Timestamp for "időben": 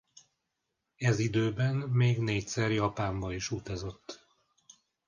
1.19-1.75